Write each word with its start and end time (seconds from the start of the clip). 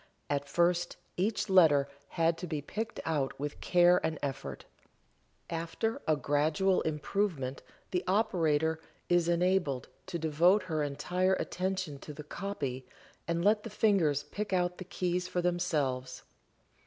At 0.31 0.49
first 0.49 0.97
each 1.15 1.47
letter 1.47 1.87
had 2.17 2.35
to 2.39 2.47
be 2.47 2.59
picked 2.59 2.99
out 3.05 3.39
with 3.39 3.61
care 3.61 4.03
and 4.03 4.17
effort. 4.23 4.65
After 5.47 6.01
a 6.07 6.15
gradual 6.15 6.81
improvement 6.81 7.61
the 7.91 8.03
operator 8.07 8.79
is 9.09 9.29
enabled 9.29 9.89
to 10.07 10.17
devote 10.17 10.63
her 10.63 10.81
entire 10.81 11.35
attention 11.35 11.99
to 11.99 12.13
the 12.13 12.23
"copy" 12.23 12.87
and 13.27 13.45
let 13.45 13.61
the 13.61 13.69
fingers 13.69 14.23
pick 14.23 14.51
out 14.51 14.79
the 14.79 14.85
keys 14.85 15.27
for 15.27 15.39
themselves. 15.43 16.23